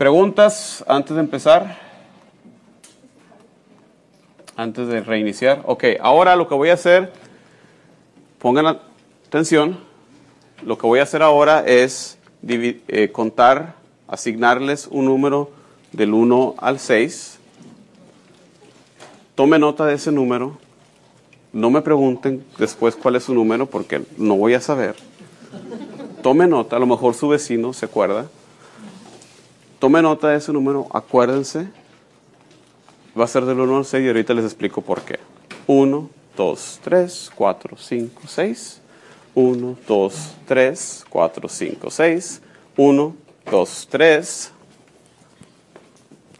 [0.00, 1.76] ¿Preguntas antes de empezar?
[4.56, 5.60] Antes de reiniciar.
[5.66, 7.12] Ok, ahora lo que voy a hacer,
[8.38, 8.78] pongan
[9.26, 9.78] atención,
[10.62, 12.16] lo que voy a hacer ahora es
[12.48, 13.74] eh, contar,
[14.08, 15.50] asignarles un número
[15.92, 17.38] del 1 al 6.
[19.34, 20.56] Tome nota de ese número.
[21.52, 24.96] No me pregunten después cuál es su número porque no voy a saber.
[26.22, 28.30] Tome nota, a lo mejor su vecino se acuerda.
[29.80, 31.66] Tome nota de ese número, acuérdense.
[33.18, 35.18] Va a ser del 1 al 6 y ahorita les explico por qué.
[35.66, 38.80] 1, 2, 3, 4, 5, 6.
[39.34, 42.42] 1, 2, 3, 4, 5, 6.
[42.76, 43.16] 1,
[43.50, 44.52] 2, 3.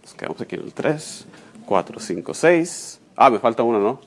[0.02, 1.24] Nos quedamos aquí en el 3.
[1.64, 3.00] 4, 5, 6.
[3.16, 4.00] Ah, me falta uno, ¿no?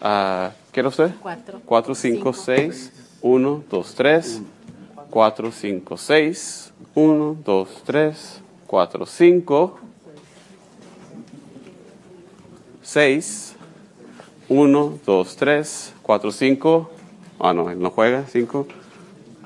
[0.00, 1.10] Uh, ¿Qué era usted?
[1.20, 1.60] 4.
[1.66, 2.92] 4, 5, 6.
[3.20, 4.42] 1, 2, 3.
[5.10, 6.72] 4, 5, 6.
[6.94, 8.42] 1, 2, 3.
[8.66, 9.80] 4, 5.
[12.82, 13.56] 6.
[14.48, 15.94] 1, 2, 3.
[16.02, 16.90] 4, 5.
[17.38, 18.26] Ah, no, él no juega.
[18.26, 18.66] 5.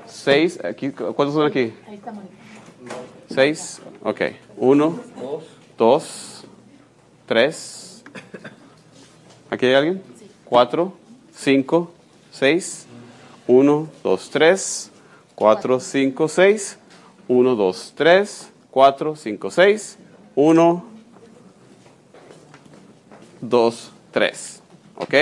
[0.07, 0.59] 6.
[0.63, 1.73] Aquí, ¿Cuántos son aquí?
[1.87, 2.35] Ahí está Mónica.
[3.29, 3.81] 6.
[4.03, 4.21] Ok.
[4.57, 4.99] 1,
[5.77, 6.43] 2,
[7.25, 8.03] 3.
[9.49, 10.01] ¿Aquí hay alguien?
[10.45, 10.93] 4,
[11.33, 11.91] 5,
[12.31, 12.87] 6.
[13.47, 14.90] 1, 2, 3.
[15.41, 16.77] 4, 5, 6.
[17.27, 18.51] 1, 2, 3.
[18.69, 19.97] 4, 5, 6.
[20.35, 20.85] 1,
[23.41, 24.61] 2, 3.
[24.97, 25.15] ¿Ok?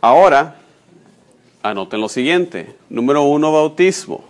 [0.00, 0.56] Ahora,
[1.62, 2.74] anoten lo siguiente.
[2.88, 4.24] Número 1, bautismo.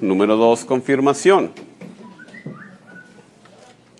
[0.00, 1.52] Número 2, confirmación.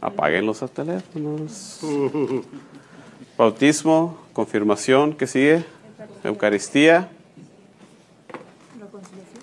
[0.01, 1.79] Apaguen los teléfonos.
[3.39, 5.65] Bautismo, confirmación, ¿qué sigue?
[6.25, 7.09] Eucaristía,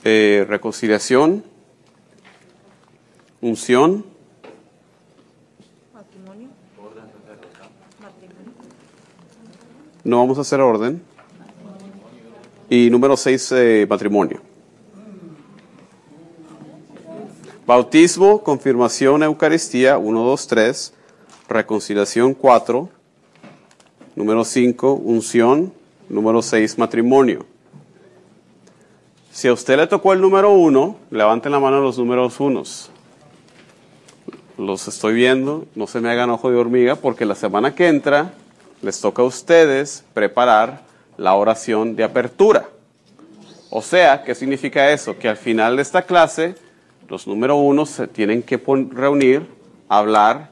[0.04, 1.44] eh, reconciliación,
[3.42, 4.06] unción,
[5.94, 6.50] Matrimonio.
[10.04, 11.02] No vamos a hacer orden.
[12.70, 14.42] Y número 6, matrimonio.
[17.68, 20.94] Bautismo, confirmación, Eucaristía, 1, 2, 3.
[21.50, 22.90] Reconciliación, 4.
[24.16, 25.74] Número 5, unción.
[26.08, 27.46] Número 6, matrimonio.
[29.38, 32.90] Si a usted le tocó el número 1, levanten la mano los números unos.
[34.58, 38.34] Los estoy viendo, no se me hagan ojo de hormiga, porque la semana que entra
[38.82, 40.82] les toca a ustedes preparar
[41.18, 42.68] la oración de apertura.
[43.70, 45.20] O sea, ¿qué significa eso?
[45.20, 46.56] Que al final de esta clase
[47.08, 48.60] los número uno se tienen que
[48.90, 49.46] reunir,
[49.88, 50.50] hablar,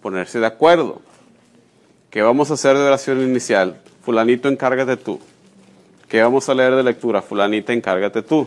[0.00, 1.02] ponerse de acuerdo.
[2.08, 3.82] ¿Qué vamos a hacer de oración inicial?
[4.02, 5.20] Fulanito, encárgate tú.
[6.14, 7.20] ¿Qué vamos a leer de lectura?
[7.22, 8.46] Fulanita, encárgate tú.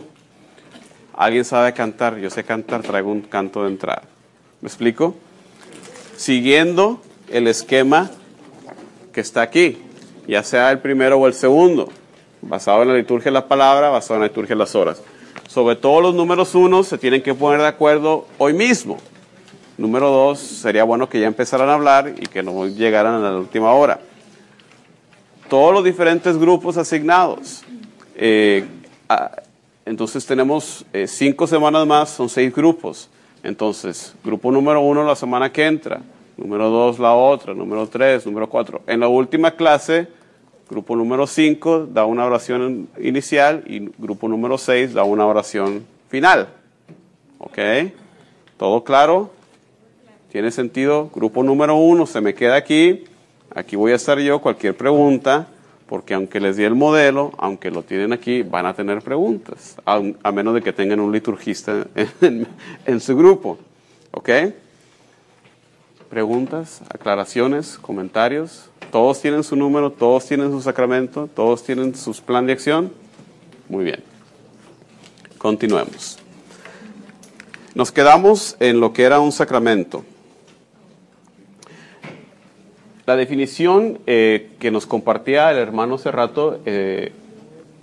[1.14, 2.16] ¿Alguien sabe cantar?
[2.16, 4.04] Yo sé cantar, traigo un canto de entrada.
[4.62, 5.14] ¿Me explico?
[6.16, 8.10] Siguiendo el esquema
[9.12, 9.82] que está aquí,
[10.26, 11.90] ya sea el primero o el segundo,
[12.40, 15.02] basado en la liturgia de la palabra, basado en la liturgia de las horas.
[15.46, 18.96] Sobre todo los números uno se tienen que poner de acuerdo hoy mismo.
[19.76, 23.36] Número dos, sería bueno que ya empezaran a hablar y que no llegaran a la
[23.36, 24.00] última hora.
[25.48, 27.62] Todos los diferentes grupos asignados.
[28.16, 28.66] Eh,
[29.86, 33.08] entonces tenemos eh, cinco semanas más, son seis grupos.
[33.42, 36.02] Entonces, grupo número uno la semana que entra,
[36.36, 38.82] número dos la otra, número tres, número cuatro.
[38.86, 40.08] En la última clase,
[40.68, 46.48] grupo número cinco da una oración inicial y grupo número seis da una oración final.
[47.38, 47.58] ¿Ok?
[48.58, 49.30] ¿Todo claro?
[50.30, 51.08] ¿Tiene sentido?
[51.14, 53.04] Grupo número uno se me queda aquí.
[53.54, 54.40] Aquí voy a estar yo.
[54.40, 55.48] Cualquier pregunta,
[55.86, 60.32] porque aunque les di el modelo, aunque lo tienen aquí, van a tener preguntas, a,
[60.32, 61.86] menos de que tengan un liturgista
[62.20, 62.46] en,
[62.84, 63.58] en su grupo.
[64.10, 64.30] ¿Ok?
[66.10, 68.70] Preguntas, aclaraciones, comentarios.
[68.90, 72.92] Todos tienen su número, todos tienen su sacramento, todos tienen su plan de acción.
[73.68, 74.02] Muy bien.
[75.36, 76.18] Continuemos.
[77.74, 80.04] Nos quedamos en lo que era un sacramento.
[83.08, 87.10] La definición eh, que nos compartía el hermano hace rato, eh,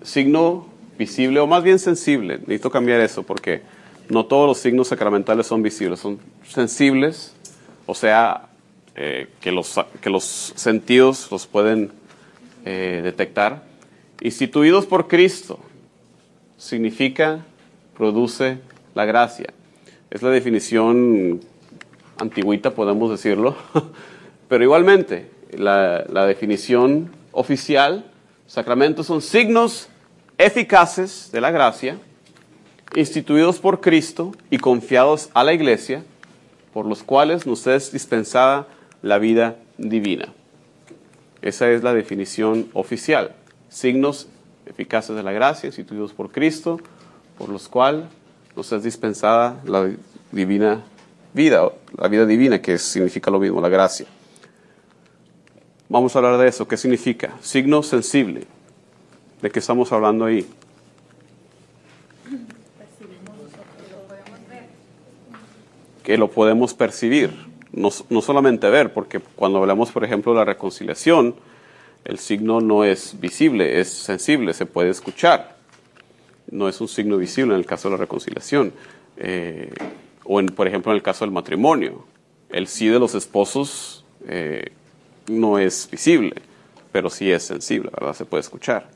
[0.03, 0.67] signo
[0.99, 3.63] visible o más bien sensible, necesito cambiar eso porque
[4.07, 7.33] no todos los signos sacramentales son visibles, son sensibles,
[7.87, 8.49] o sea,
[8.95, 11.91] eh, que, los, que los sentidos los pueden
[12.63, 13.63] detectar.
[14.21, 15.57] Instituidos por Cristo
[16.59, 17.43] significa,
[17.97, 18.59] produce
[18.93, 19.47] la gracia.
[20.11, 21.41] Es la definición
[22.19, 23.55] antigüita, podemos decirlo.
[24.47, 28.05] Pero igualmente, la, la definición oficial,
[28.47, 29.89] sacramentos son signos
[30.37, 31.97] eficaces de la gracia
[32.95, 36.03] instituidos por Cristo y confiados a la iglesia,
[36.73, 38.67] por los cuales nos es dispensada
[39.01, 40.33] la vida divina.
[41.41, 43.35] Esa es la definición oficial.
[43.69, 44.27] Signos
[44.65, 46.79] eficaces de la gracia, instituidos por Cristo,
[47.37, 48.05] por los cuales
[48.55, 49.89] nos es dispensada la
[50.31, 50.83] divina
[51.33, 54.07] vida, la vida divina, que significa lo mismo, la gracia.
[55.87, 56.67] Vamos a hablar de eso.
[56.67, 57.35] ¿Qué significa?
[57.41, 58.45] Signo sensible.
[59.41, 60.47] ¿De qué estamos hablando ahí?
[66.03, 67.31] Que lo podemos percibir,
[67.71, 71.35] no, no solamente ver, porque cuando hablamos, por ejemplo, de la reconciliación,
[72.03, 75.57] el signo no es visible, es sensible, se puede escuchar.
[76.49, 78.73] No es un signo visible en el caso de la reconciliación.
[79.17, 79.73] Eh,
[80.23, 82.05] o, en, por ejemplo, en el caso del matrimonio.
[82.49, 84.71] El sí de los esposos eh,
[85.27, 86.41] no es visible,
[86.91, 88.13] pero sí es sensible, ¿verdad?
[88.13, 88.89] Se puede escuchar.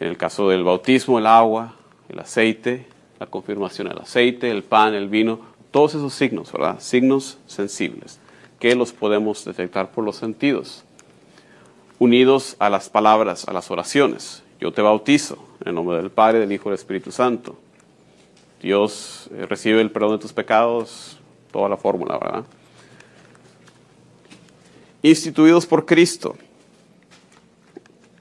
[0.00, 1.76] En el caso del bautismo, el agua,
[2.08, 2.86] el aceite,
[3.18, 5.40] la confirmación del aceite, el pan, el vino,
[5.70, 6.80] todos esos signos, ¿verdad?
[6.80, 8.20] Signos sensibles
[8.58, 10.84] que los podemos detectar por los sentidos,
[11.98, 14.42] unidos a las palabras, a las oraciones.
[14.60, 17.56] Yo te bautizo en el nombre del Padre, del Hijo y del Espíritu Santo.
[18.62, 21.18] Dios eh, recibe el perdón de tus pecados,
[21.52, 22.44] toda la fórmula, ¿verdad?
[25.04, 26.34] Instituidos por Cristo.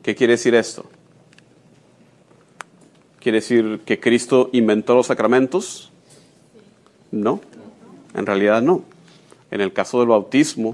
[0.01, 0.83] ¿Qué quiere decir esto?
[3.21, 5.93] ¿Quiere decir que Cristo inventó los sacramentos?
[7.09, 7.39] No,
[8.13, 8.83] en realidad no.
[9.49, 10.73] En el caso del bautismo,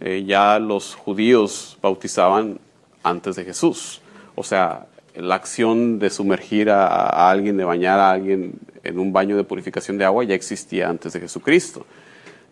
[0.00, 2.58] eh, ya los judíos bautizaban
[3.02, 4.00] antes de Jesús.
[4.36, 9.12] O sea, la acción de sumergir a, a, alguien, de bañar a alguien en un
[9.12, 11.84] baño de purificación de agua ya existía antes de Jesucristo.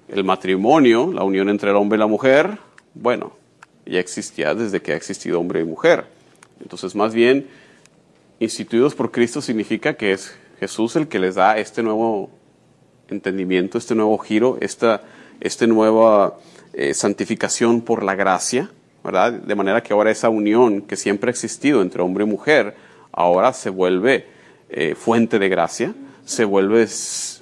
[0.08, 2.67] El matrimonio, la unión entre el hombre y la mujer,
[3.00, 3.32] bueno,
[3.86, 6.06] ya existía desde que ha existido hombre y mujer.
[6.60, 7.46] Entonces, más bien,
[8.40, 12.30] instituidos por Cristo significa que es Jesús el que les da este nuevo
[13.08, 15.02] entendimiento, este nuevo giro, esta,
[15.40, 16.38] esta nueva
[16.72, 18.70] eh, santificación por la gracia,
[19.02, 19.32] ¿verdad?
[19.32, 22.74] De manera que ahora esa unión que siempre ha existido entre hombre y mujer,
[23.12, 24.26] ahora se vuelve
[24.68, 25.94] eh, fuente de gracia,
[26.24, 26.86] se vuelve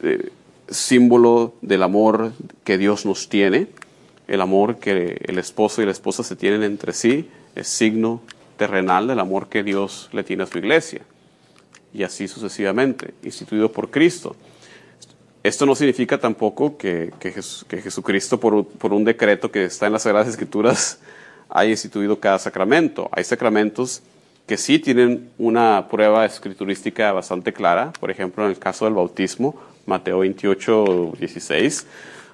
[0.02, 0.31] eh,
[0.69, 2.32] símbolo del amor
[2.64, 3.69] que Dios nos tiene,
[4.28, 8.20] el amor que el esposo y la esposa se tienen entre sí, es signo
[8.56, 11.02] terrenal del amor que Dios le tiene a su iglesia.
[11.93, 14.37] Y así sucesivamente, instituido por Cristo.
[15.43, 17.32] Esto no significa tampoco que, que,
[17.81, 20.99] Jesucristo, por, por, un decreto que está en las Sagradas Escrituras,
[21.49, 23.08] haya instituido cada sacramento.
[23.12, 24.02] Hay sacramentos
[24.46, 27.93] que sí tienen una prueba escriturística bastante clara.
[28.00, 29.55] Por ejemplo, en el caso del bautismo,
[29.87, 31.87] Mateo 28, 16.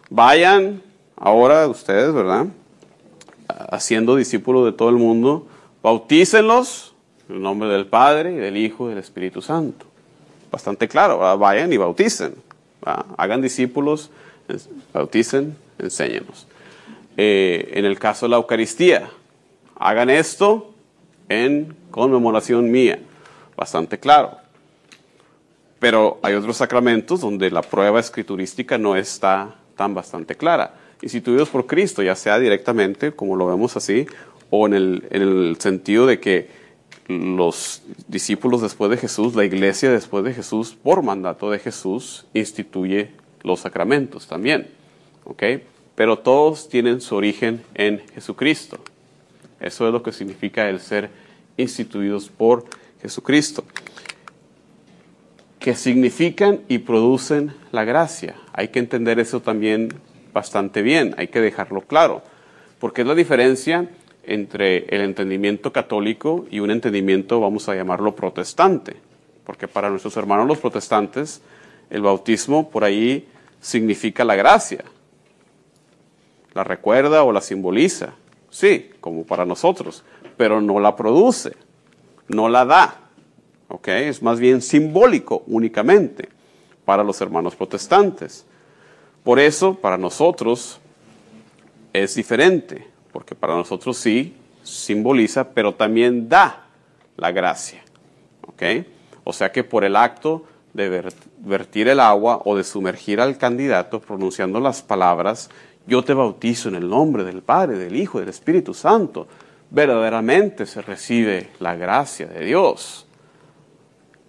[0.09, 0.83] Vayan
[1.23, 2.47] ahora ustedes, ¿verdad?
[3.71, 5.47] Haciendo discípulos de todo el mundo,
[5.83, 6.95] bautícenlos
[7.29, 9.87] en el nombre del Padre del Hijo y del Espíritu Santo.
[10.51, 11.39] Bastante claro, ¿verdad?
[11.39, 12.35] vayan y bauticen.
[13.17, 14.11] Hagan discípulos,
[14.93, 16.49] bauticen, enséñenos.
[17.17, 19.09] Eh, en el caso de la Eucaristía,
[19.77, 20.75] hagan esto
[21.29, 22.99] en conmemoración mía.
[23.57, 24.39] Bastante claro.
[25.79, 30.82] Pero hay otros sacramentos donde la prueba escriturística no está tan bastante clara.
[31.03, 34.07] Instituidos por Cristo, ya sea directamente, como lo vemos así,
[34.51, 36.49] o en el, en el sentido de que
[37.09, 43.11] los discípulos después de Jesús, la iglesia después de Jesús, por mandato de Jesús, instituye
[43.43, 44.69] los sacramentos también.
[45.95, 48.79] Pero todos tienen su origen en Jesucristo.
[49.61, 51.11] Eso es lo que significa el ser
[51.57, 52.65] instituidos por
[53.01, 53.65] Jesucristo.
[55.59, 58.37] Que significan y producen la gracia.
[58.53, 59.93] Hay que entender eso también
[60.33, 62.23] bastante bien, hay que dejarlo claro.
[62.79, 63.89] Porque es la diferencia
[64.25, 68.97] entre el entendimiento católico y un entendimiento, vamos a llamarlo, protestante.
[69.45, 71.43] Porque para nuestros hermanos los protestantes,
[71.91, 73.29] el bautismo por ahí
[73.61, 74.85] significa la gracia.
[76.55, 78.15] La recuerda o la simboliza.
[78.51, 80.05] Sí, como para nosotros,
[80.37, 81.53] pero no la produce,
[82.29, 82.99] no la da.
[83.69, 83.89] ¿Ok?
[83.89, 86.29] Es más bien simbólico únicamente
[86.85, 88.45] para los hermanos protestantes.
[89.25, 90.81] Por eso, para nosotros
[91.93, 96.67] es diferente, porque para nosotros sí simboliza, pero también da
[97.17, 97.83] la gracia.
[99.25, 101.03] O sea que por el acto de
[101.39, 105.51] vertir el agua o de sumergir al candidato pronunciando las palabras,
[105.87, 109.27] yo te bautizo en el nombre del Padre, del Hijo del Espíritu Santo,
[109.71, 113.07] verdaderamente se recibe la gracia de Dios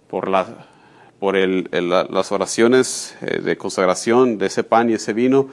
[0.08, 0.66] por la
[1.24, 5.48] por el, el, las oraciones eh, de consagración de ese pan y ese vino,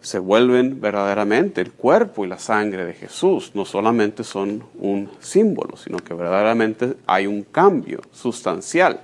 [0.00, 3.50] se vuelven verdaderamente el cuerpo y la sangre de Jesús.
[3.52, 9.02] No solamente son un símbolo, sino que verdaderamente hay un cambio sustancial.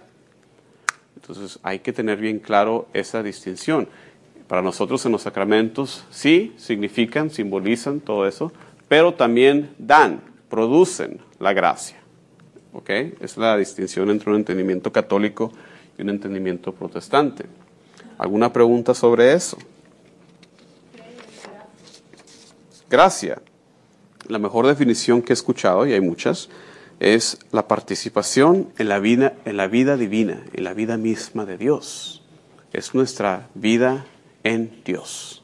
[1.14, 3.86] Entonces hay que tener bien claro esa distinción.
[4.46, 8.50] Para nosotros en los sacramentos sí significan, simbolizan todo eso,
[8.88, 11.98] pero también dan, producen la gracia.
[12.72, 12.88] ¿Ok?
[13.20, 15.52] Es la distinción entre un entendimiento católico
[15.98, 17.46] y un entendimiento protestante.
[18.16, 19.58] ¿Alguna pregunta sobre eso?
[22.88, 23.42] Gracia.
[24.28, 26.48] La mejor definición que he escuchado, y hay muchas,
[27.00, 31.56] es la participación en la vida, en la vida divina, en la vida misma de
[31.56, 32.22] Dios.
[32.72, 34.04] Es nuestra vida
[34.42, 35.42] en Dios.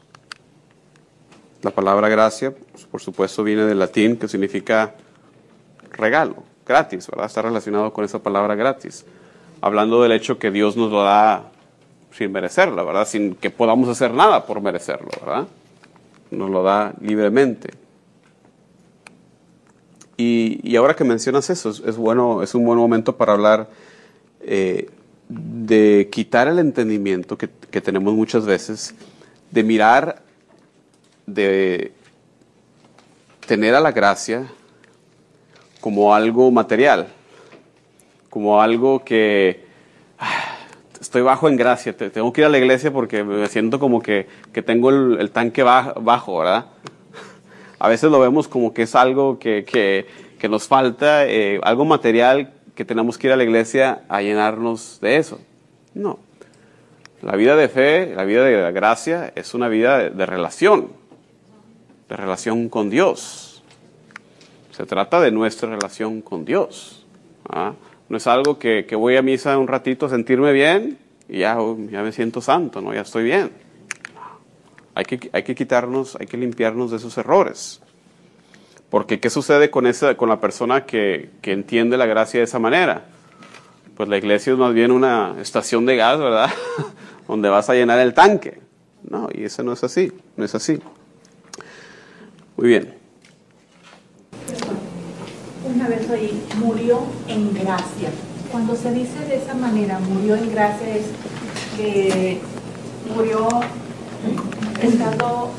[1.63, 2.55] La palabra gracia,
[2.91, 4.97] por supuesto, viene del latín que significa
[5.93, 7.27] regalo, gratis, ¿verdad?
[7.27, 9.07] Está relacionado con esa palabra gratis.
[9.65, 11.51] Hablando del hecho que Dios nos lo da
[12.11, 13.09] sin merecerlo, ¿verdad?
[13.09, 15.47] Sin que podamos hacer nada por merecerlo, ¿verdad?
[16.31, 17.71] Nos lo da libremente.
[20.19, 23.71] Y, ahora que mencionas eso, es, bueno, es un buen momento para hablar
[24.43, 24.91] eh,
[25.31, 28.95] de quitar el entendimiento que, que tenemos muchas veces,
[29.51, 30.21] de mirar,
[31.25, 31.93] de
[33.47, 34.47] tener a la gracia
[35.81, 37.09] como algo material,
[38.35, 39.65] como algo que
[40.19, 40.57] ah,
[41.01, 44.27] estoy bajo en gracia, tengo que ir a la iglesia porque me siento como que,
[44.53, 46.67] que tengo el, tanque bajo, ¿verdad?
[47.79, 52.53] A veces lo vemos como que es algo que, que, nos falta, eh, algo material
[52.75, 55.39] que tenemos que ir a la iglesia a llenarnos de eso.
[55.95, 56.19] No.
[57.23, 60.89] La vida de fe, la vida de gracia es una vida de, relación,
[62.09, 63.63] de relación con Dios.
[64.73, 67.07] Se trata de nuestra relación con Dios.
[67.49, 67.75] ¿ah?
[68.15, 71.59] No es algo que, que, voy a misa un ratito a sentirme bien y ya,
[71.91, 72.95] ya me siento santo, ¿no?
[72.95, 73.51] ya estoy bien.
[74.95, 77.81] Hay que, hay que quitarnos, hay que limpiarnos de esos errores.
[78.89, 82.61] Porque ¿qué sucede con, esa, con la persona que, que entiende la gracia de esa
[82.61, 83.07] manera?
[83.97, 86.51] Pues la iglesia es más bien una estación de gas, ¿verdad?
[87.27, 88.61] Donde vas a llenar el tanque.
[89.03, 90.79] No, y eso no es así, no es así.
[92.57, 92.95] Muy bien.
[95.75, 98.11] Una vez oí, murió en gracia.
[98.53, 101.07] Cuando se dice de esa manera, murió en gracia, es
[101.77, 102.41] que
[103.13, 103.49] murió
[104.81, 105.51] estando,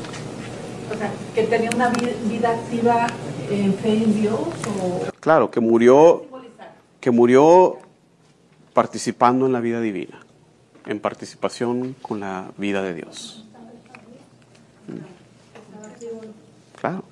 [0.90, 3.06] o sea, que tenía una vida activa
[3.50, 4.40] en fe en Dios.
[4.80, 5.02] O...
[5.20, 6.24] Claro, que murió,
[6.98, 7.76] que murió
[8.72, 10.18] participando en la vida divina,
[10.86, 13.44] en participación con la vida de Dios.
[16.80, 17.04] Claro.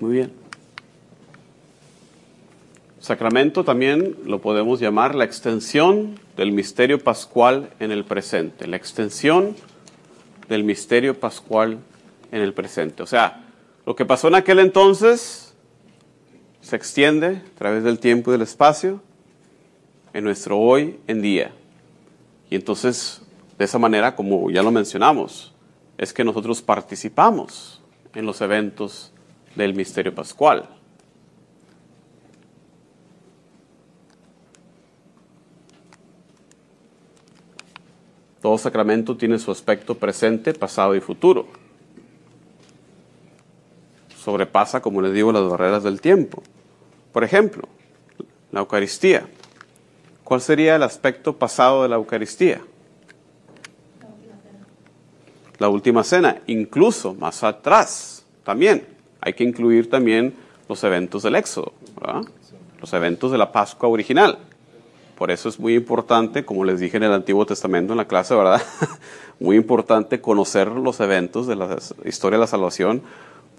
[0.00, 0.43] Muy bien.
[3.04, 9.54] Sacramento también lo podemos llamar la extensión del misterio pascual en el presente, la extensión
[10.48, 11.80] del misterio pascual
[12.32, 13.02] en el presente.
[13.02, 13.44] O sea,
[13.84, 15.54] lo que pasó en aquel entonces
[16.62, 19.02] se extiende a través del tiempo y del espacio
[20.14, 21.52] en nuestro hoy en día.
[22.48, 23.20] Y entonces,
[23.58, 25.52] de esa manera, como ya lo mencionamos,
[25.98, 27.82] es que nosotros participamos
[28.14, 29.12] en los eventos
[29.56, 30.73] del misterio pascual.
[38.44, 41.46] Todo sacramento tiene su aspecto presente, pasado y futuro.
[44.18, 46.42] Sobrepasa, como les digo, las barreras del tiempo.
[47.10, 47.66] Por ejemplo,
[48.52, 49.26] la Eucaristía.
[50.24, 52.60] ¿Cuál sería el aspecto pasado de la Eucaristía?
[55.56, 58.86] La última cena, incluso más atrás también.
[59.22, 60.34] Hay que incluir también
[60.68, 61.72] los eventos del Éxodo,
[62.78, 64.36] los eventos de la Pascua original.
[65.16, 68.34] Por eso es muy importante, como les dije en el Antiguo Testamento en la clase,
[68.34, 68.60] ¿verdad?
[69.40, 73.02] muy importante conocer los eventos de la historia de la salvación,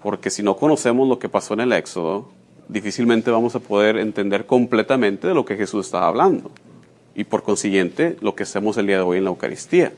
[0.02, 2.28] porque si no conocemos lo que pasó en el Éxodo,
[2.68, 6.50] difícilmente vamos a poder entender completamente de lo que Jesús estaba hablando.
[7.14, 9.94] Y por consiguiente, lo que hacemos el día de hoy en la Eucaristía.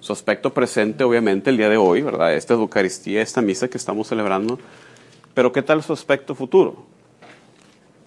[0.00, 2.34] Su aspecto presente, obviamente, el día de hoy, ¿verdad?
[2.34, 4.58] Esta Eucaristía, esta misa que estamos celebrando.
[5.34, 6.76] Pero ¿qué tal su aspecto futuro?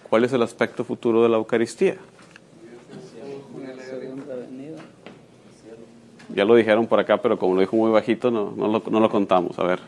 [0.08, 1.96] ¿Cuál es el aspecto futuro de la Eucaristía?
[6.28, 9.00] Ya lo dijeron por acá, pero como lo dijo muy bajito, no, no, lo, no
[9.00, 9.58] lo contamos.
[9.58, 9.80] A ver.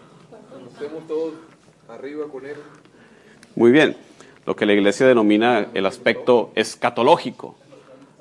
[1.06, 1.34] todos
[1.88, 2.56] arriba con él.
[3.54, 3.96] Muy bien.
[4.46, 7.56] Lo que la iglesia denomina el aspecto escatológico.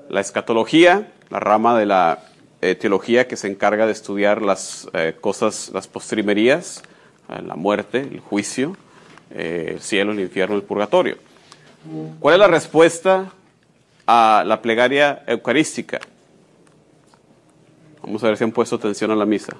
[0.09, 2.19] La escatología, la rama de la
[2.61, 6.83] eh, teología que se encarga de estudiar las eh, cosas, las postrimerías,
[7.29, 8.75] eh, la muerte, el juicio,
[9.31, 11.17] el cielo, el infierno, el purgatorio.
[12.19, 13.31] ¿Cuál es la respuesta
[14.05, 15.99] a la plegaria eucarística?
[18.03, 19.53] Vamos a ver si han puesto atención a la misa.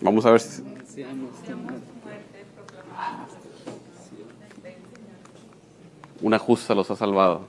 [0.00, 0.62] Vamos a ver si...
[6.20, 7.42] Una justa los ha salvado.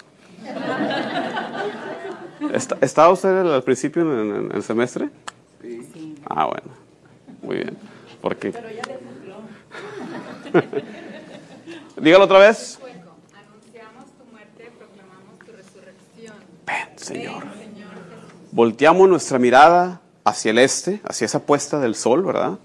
[2.53, 5.09] ¿Está- ¿Estaba usted al principio en, en el semestre?
[5.61, 6.15] Sí.
[6.29, 6.67] Ah, bueno.
[7.41, 7.77] Muy bien.
[8.21, 8.51] Porque...
[12.01, 12.79] Dígalo otra vez.
[12.79, 16.35] Anunciamos tu muerte, proclamamos tu resurrección.
[16.65, 17.43] Ven, Señor.
[18.51, 22.57] Volteamos nuestra mirada hacia el este, hacia esa puesta del sol, ¿verdad?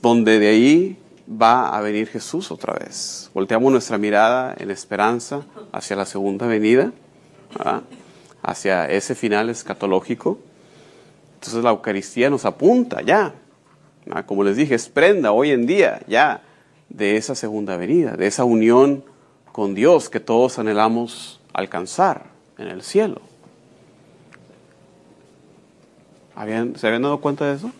[0.00, 0.98] Donde de ahí
[1.30, 3.30] va a venir Jesús otra vez.
[3.34, 6.92] Volteamos nuestra mirada en esperanza hacia la segunda venida,
[8.42, 10.38] hacia ese final escatológico.
[11.34, 13.34] Entonces la Eucaristía nos apunta ya,
[14.26, 16.42] como les dije, es prenda hoy en día ya
[16.88, 19.04] de esa segunda venida, de esa unión
[19.52, 22.26] con Dios que todos anhelamos alcanzar
[22.58, 23.20] en el cielo.
[26.34, 27.70] ¿Habían- ¿Se habían dado cuenta de eso?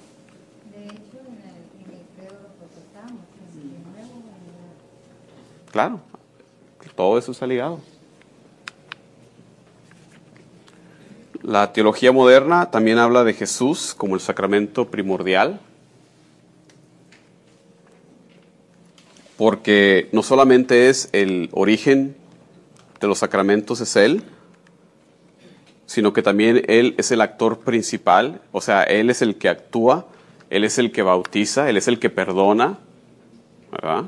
[0.75, 0.93] De hecho,
[1.27, 2.13] en el.
[5.71, 6.01] Claro,
[6.95, 7.81] todo eso está ligado.
[11.43, 15.59] La teología moderna también habla de Jesús como el sacramento primordial,
[19.37, 22.15] porque no solamente es el origen
[23.01, 24.23] de los sacramentos, es Él,
[25.93, 30.07] sino que también Él es el actor principal, o sea, Él es el que actúa,
[30.49, 32.79] Él es el que bautiza, Él es el que perdona,
[33.71, 34.05] ¿verdad?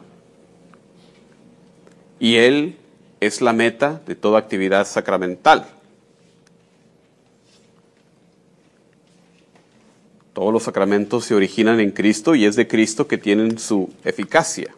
[2.19, 2.79] y Él
[3.21, 5.67] es la meta de toda actividad sacramental.
[10.33, 14.75] Todos los sacramentos se originan en Cristo y es de Cristo que tienen su eficacia.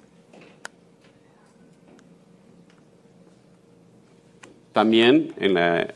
[4.72, 5.94] También en la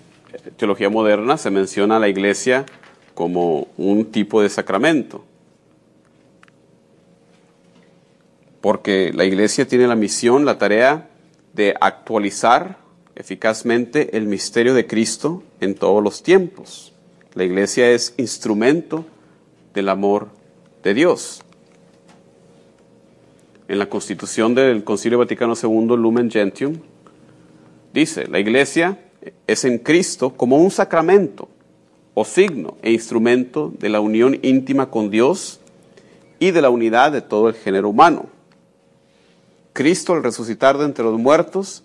[0.57, 2.67] teología moderna se menciona a la iglesia
[3.15, 5.25] como un tipo de sacramento.
[8.61, 11.09] porque la iglesia tiene la misión, la tarea
[11.55, 12.79] de actualizar
[13.15, 16.93] eficazmente el misterio de Cristo en todos los tiempos.
[17.35, 19.05] La iglesia es instrumento
[19.75, 20.29] del amor
[20.83, 21.43] de Dios.
[23.69, 26.81] En la constitución del Concilio Vaticano II, Lumen Gentium,
[27.95, 28.99] dice, la iglesia
[29.47, 31.49] es en Cristo como un sacramento
[32.15, 35.61] o signo e instrumento de la unión íntima con Dios
[36.39, 38.27] y de la unidad de todo el género humano.
[39.73, 41.85] Cristo, al resucitar de entre los muertos,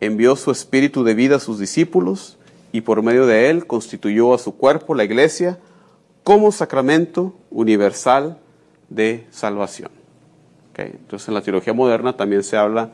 [0.00, 2.36] envió su espíritu de vida a sus discípulos
[2.72, 5.58] y por medio de él constituyó a su cuerpo, la iglesia,
[6.24, 8.38] como sacramento universal
[8.88, 9.90] de salvación.
[10.70, 12.90] Ok, Entonces en la teología moderna también se habla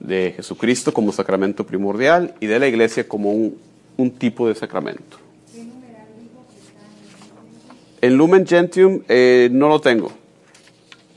[0.00, 3.58] de Jesucristo como sacramento primordial y de la iglesia como un,
[3.96, 5.18] un tipo de sacramento.
[8.02, 10.10] En Lumen Gentium eh, no lo tengo,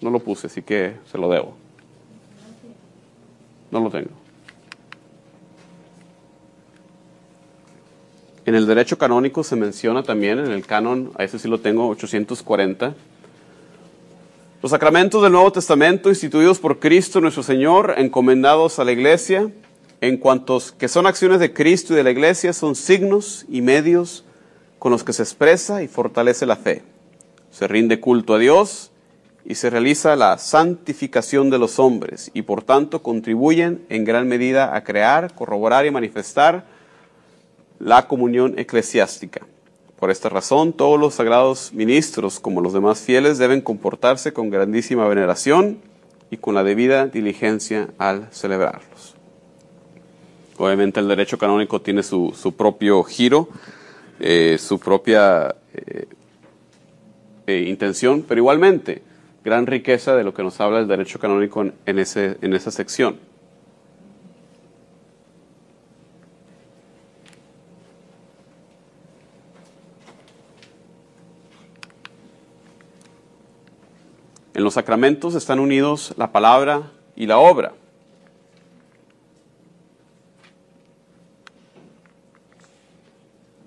[0.01, 1.55] no lo puse, así que se lo debo.
[3.71, 4.09] No lo tengo.
[8.45, 11.87] En el derecho canónico se menciona también, en el canon, a ese sí lo tengo,
[11.87, 12.93] 840,
[14.63, 19.51] los sacramentos del Nuevo Testamento instituidos por Cristo nuestro Señor, encomendados a la Iglesia,
[19.99, 24.23] en cuantos que son acciones de Cristo y de la Iglesia, son signos y medios
[24.79, 26.81] con los que se expresa y fortalece la fe.
[27.51, 28.91] Se rinde culto a Dios
[29.43, 34.77] y se realiza la santificación de los hombres y por tanto contribuyen en gran medida
[34.77, 36.63] a crear, corroborar y manifestar
[37.79, 39.45] la comunión eclesiástica.
[40.03, 45.07] Por esta razón, todos los sagrados ministros, como los demás fieles, deben comportarse con grandísima
[45.07, 45.77] veneración
[46.29, 49.15] y con la debida diligencia al celebrarlos.
[50.57, 53.47] Obviamente el derecho canónico tiene su, su propio giro,
[54.19, 56.05] eh, su propia eh,
[57.47, 59.03] eh, intención, pero igualmente
[59.41, 63.19] gran riqueza de lo que nos habla el derecho canónico en, ese, en esa sección.
[74.53, 77.73] En los sacramentos están unidos la palabra y la obra.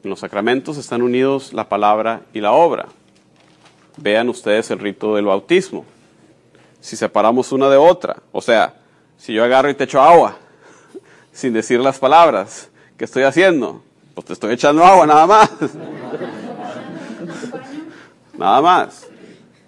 [0.05, 2.87] En los sacramentos están unidos la palabra y la obra.
[3.97, 5.85] Vean ustedes el rito del bautismo.
[6.81, 8.75] Si separamos una de otra, o sea,
[9.17, 10.37] si yo agarro y te echo agua
[11.33, 13.83] sin decir las palabras, ¿qué estoy haciendo?
[14.15, 15.51] Pues te estoy echando agua nada más.
[18.39, 19.16] nada más.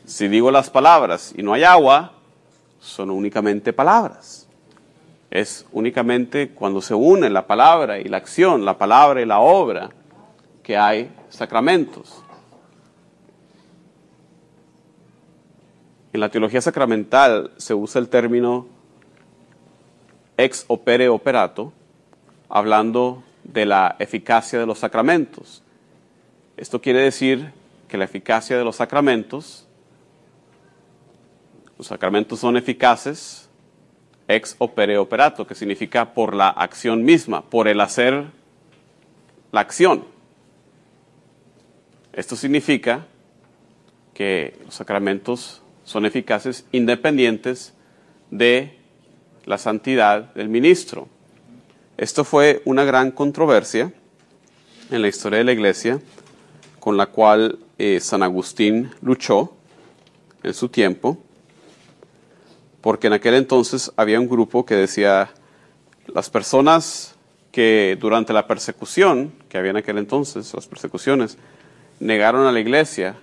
[0.08, 2.12] Si digo las palabras y no hay agua,
[2.80, 4.48] son únicamente palabras.
[5.30, 9.90] Es únicamente cuando se une la palabra y la acción, la palabra y la obra,
[10.62, 12.22] que hay sacramentos.
[16.14, 18.66] En la teología sacramental se usa el término
[20.38, 21.70] ex opere operato,
[22.48, 25.62] hablando de la eficacia de los sacramentos.
[26.56, 27.52] Esto quiere decir
[27.88, 29.67] que la eficacia de los sacramentos,
[31.78, 33.48] los sacramentos son eficaces
[34.28, 38.26] ex opere operato, que significa por la acción misma, por el hacer
[39.52, 40.04] la acción.
[42.12, 43.06] Esto significa
[44.12, 47.72] que los sacramentos son eficaces independientes
[48.30, 48.76] de
[49.46, 51.08] la santidad del ministro.
[51.96, 53.92] Esto fue una gran controversia
[54.90, 56.00] en la historia de la iglesia
[56.80, 59.54] con la cual eh, San Agustín luchó
[60.42, 61.18] en su tiempo,
[62.80, 65.30] porque en aquel entonces había un grupo que decía,
[66.06, 67.16] las personas
[67.52, 71.38] que durante la persecución, que había en aquel entonces, las persecuciones,
[72.00, 73.16] negaron a la iglesia,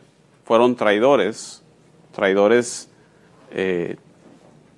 [0.44, 1.62] fueron traidores,
[2.13, 2.89] traidores
[3.52, 3.98] eh,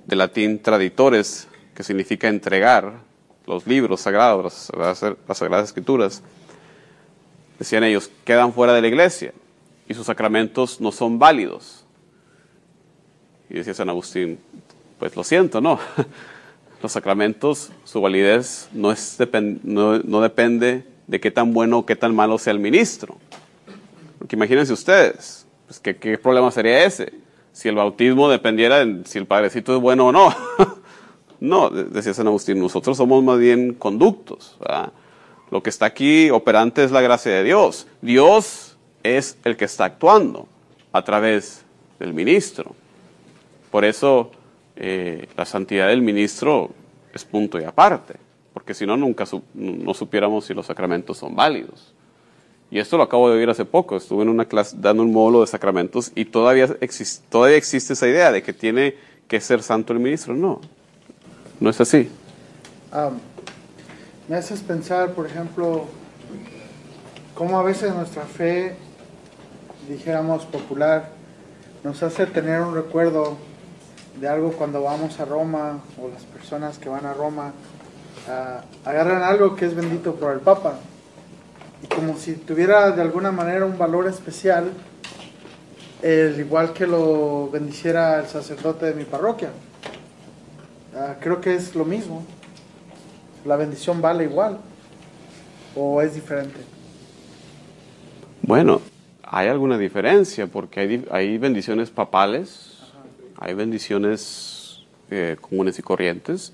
[0.05, 3.01] de latín traditores, que significa entregar
[3.45, 6.21] los libros sagrados, las, las sagradas escrituras,
[7.59, 9.33] decían ellos, quedan fuera de la iglesia
[9.87, 11.85] y sus sacramentos no son válidos.
[13.49, 14.39] Y decía San Agustín,
[14.99, 15.79] pues lo siento, no.
[16.81, 19.17] Los sacramentos, su validez no, es,
[19.63, 23.17] no, no depende de qué tan bueno o qué tan malo sea el ministro.
[24.19, 27.13] Porque imagínense ustedes, pues, ¿qué, ¿qué, problema sería ese?
[27.51, 30.31] Si el bautismo dependiera de si el padrecito es bueno o no.
[31.39, 34.57] no, decía San Agustín, nosotros somos más bien conductos.
[35.49, 37.87] Lo que está aquí operante es la gracia de Dios.
[38.01, 40.47] Dios es el que está actuando
[40.91, 41.63] a través
[41.99, 42.75] del ministro.
[43.71, 44.31] Por eso
[44.79, 46.71] eh, la santidad del ministro
[47.13, 48.15] es punto y aparte,
[48.53, 51.93] porque si no, nunca su no supiéramos si los sacramentos son válidos.
[52.69, 53.95] Y esto lo acabo de oír hace poco.
[53.95, 58.07] Estuve en una clase dando un módulo de sacramentos y todavía, existe, todavía existe esa
[58.07, 58.95] idea de que tiene
[59.27, 60.35] que ser santo el ministro.
[60.35, 60.59] No,
[61.59, 62.09] no es así.
[62.93, 63.17] Um,
[64.27, 65.85] me haces pensar, por ejemplo,
[67.33, 68.75] cómo a veces nuestra fe,
[69.87, 71.11] dijéramos popular,
[71.83, 73.37] nos hace tener un recuerdo
[74.19, 77.53] de algo cuando vamos a Roma o las personas que van a Roma
[78.27, 80.79] uh, agarran algo que es bendito por el Papa
[81.83, 84.71] y como si tuviera de alguna manera un valor especial,
[86.01, 89.49] el igual que lo bendiciera el sacerdote de mi parroquia.
[90.93, 92.25] Uh, creo que es lo mismo.
[93.45, 94.57] ¿La bendición vale igual
[95.75, 96.59] o es diferente?
[98.41, 98.81] Bueno,
[99.23, 102.76] hay alguna diferencia porque hay, bendiciones papales.
[103.39, 106.53] Hay bendiciones eh, comunes y corrientes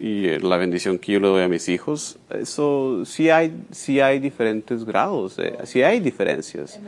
[0.00, 4.00] y eh, la bendición que yo le doy a mis hijos, eso sí hay, sí
[4.00, 6.80] hay diferentes grados, eh, sí hay diferencias.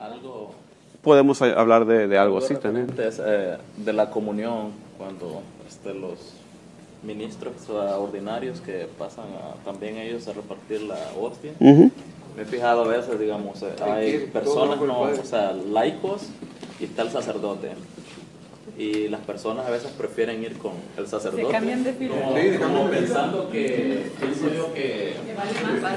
[0.00, 0.54] Algo,
[1.02, 2.86] Podemos hablar de, de algo, algo así también.
[2.98, 6.34] Es, eh, de la comunión, cuando este, los
[7.02, 11.52] ministros ordinarios que pasan a, también ellos a repartir la hostia.
[11.60, 11.90] Uh -huh.
[12.40, 16.22] Me he fijado a veces, digamos, hay personas, no, o sea, laicos
[16.80, 17.72] y está el sacerdote.
[18.78, 21.44] Y las personas a veces prefieren ir con el sacerdote.
[21.44, 21.92] Se cambian de.
[22.08, 25.16] Como, sí, como pensando que, pienso yo que,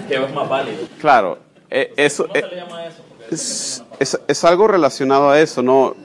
[0.10, 0.79] que es más válido.
[0.99, 1.38] Claro,
[1.69, 3.03] eh, eso, ¿Cómo se le llama eso?
[3.32, 5.95] Es, es, es, algo relacionado a eso, ¿no?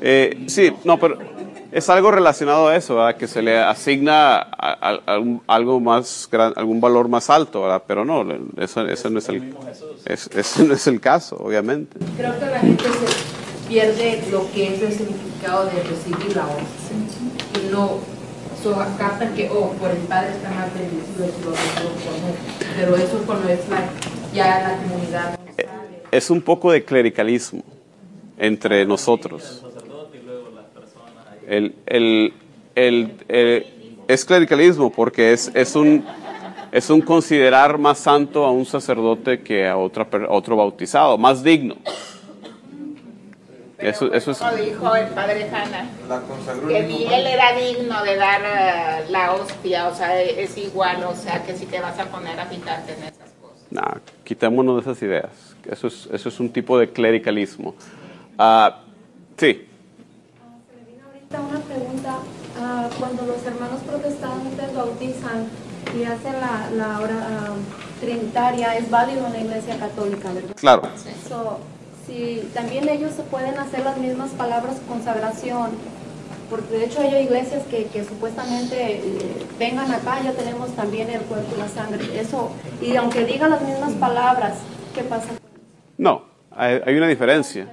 [0.00, 1.18] Eh, sí, no, pero
[1.74, 3.16] es algo relacionado a eso, ¿verdad?
[3.16, 4.46] que se le asigna a,
[4.80, 7.82] a, a un, algo más gran, algún valor más alto, ¿verdad?
[7.84, 8.24] pero no,
[8.58, 9.52] eso, eso no es el,
[10.06, 11.98] es, ese no es el caso, obviamente.
[12.16, 17.60] Creo que la gente se pierde lo que es el significado de recibir la hostia
[17.60, 17.98] y no
[18.62, 22.76] so, captan que, oh, por el Padre está más bendecido si lo por.
[22.76, 23.82] Pero eso cuando es la,
[24.32, 26.02] ya la comunidad no sabe.
[26.12, 27.64] Es un poco de clericalismo
[28.38, 29.64] entre nosotros
[31.48, 32.32] el, el,
[32.74, 33.66] el, el,
[34.08, 36.04] es clericalismo porque es, es, un,
[36.72, 41.42] es un considerar más santo a un sacerdote que a, otra, a otro bautizado, más
[41.42, 41.76] digno.
[43.76, 44.38] Pero eso, eso es...
[44.38, 45.88] Como dijo el padre Hanna,
[46.68, 51.14] que ni él era digno de dar uh, la hostia, o sea, es igual, o
[51.14, 53.66] sea, que si te vas a poner a fijarte en esas cosas.
[53.70, 55.56] Nah, quitémonos de esas ideas.
[55.68, 57.74] Eso es, eso es un tipo de clericalismo.
[58.38, 58.70] Uh,
[59.36, 59.66] sí
[61.40, 62.18] una pregunta.
[62.56, 65.48] Uh, cuando los hermanos protestantes bautizan
[65.98, 67.14] y hacen la, la hora
[67.50, 70.54] uh, trinitaria, es válido en la iglesia católica, ¿verdad?
[70.54, 70.82] Claro.
[71.28, 71.58] So,
[72.06, 75.70] si también ellos se pueden hacer las mismas palabras consagración,
[76.48, 81.22] porque de hecho hay iglesias que, que supuestamente eh, vengan acá, ya tenemos también el
[81.22, 84.58] cuerpo y la sangre, eso, y aunque digan las mismas palabras,
[84.94, 85.28] ¿qué pasa?
[85.98, 87.66] No, hay, hay una diferencia.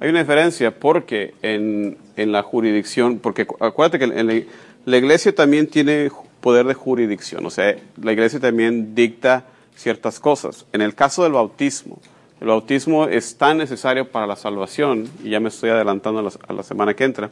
[0.00, 4.46] Hay una diferencia porque en, en la jurisdicción, porque acuérdate que en
[4.84, 7.44] la, iglesia también tiene poder de jurisdicción.
[7.44, 10.66] O sea, la iglesia también dicta ciertas cosas.
[10.72, 12.00] En el caso del bautismo,
[12.40, 16.30] el bautismo es tan necesario para la salvación, y ya me estoy adelantando a la,
[16.46, 17.30] a la semana que entra,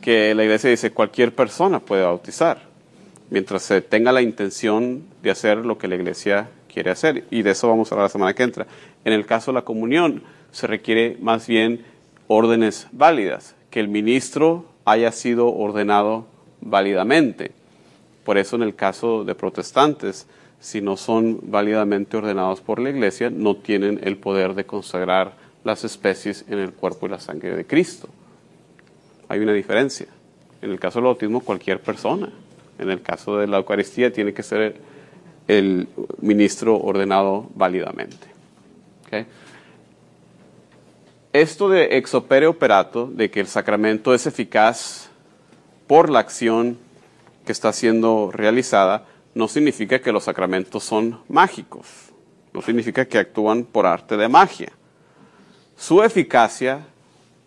[0.00, 2.62] que la iglesia dice cualquier persona puede bautizar,
[3.30, 7.26] mientras se tenga la intención de hacer lo que la iglesia quiere hacer.
[7.30, 8.66] Y de eso vamos a hablar la semana que entra.
[9.04, 11.84] En el caso de la comunión, se requiere más bien
[12.28, 16.26] órdenes válidas, que el ministro haya sido ordenado
[16.60, 17.52] válidamente.
[18.24, 20.26] Por eso en el caso de protestantes,
[20.60, 25.32] si no son válidamente ordenados por la iglesia, no tienen el poder de consagrar
[25.64, 28.08] las especies en el cuerpo y la sangre de Cristo.
[29.28, 30.06] Hay una diferencia.
[30.62, 32.30] En el caso del bautismo, cualquier persona.
[32.78, 34.76] En el caso de la Eucaristía, tiene que ser
[35.46, 35.88] el
[36.20, 38.26] ministro ordenado válidamente.
[39.06, 39.26] ¿Okay?
[41.38, 45.08] Esto de ex opere operato, de que el sacramento es eficaz
[45.86, 46.76] por la acción
[47.46, 51.86] que está siendo realizada, no significa que los sacramentos son mágicos,
[52.52, 54.72] no significa que actúan por arte de magia.
[55.76, 56.80] Su eficacia,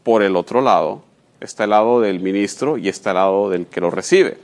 [0.04, 1.04] por el otro lado,
[1.41, 4.38] está el lado del ministro y está el lado del que lo recibe.